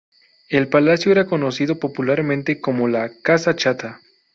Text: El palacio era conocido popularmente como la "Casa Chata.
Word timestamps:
El 0.49 0.67
palacio 0.67 1.11
era 1.11 1.27
conocido 1.27 1.77
popularmente 1.77 2.59
como 2.59 2.87
la 2.87 3.11
"Casa 3.21 3.55
Chata. 3.55 3.99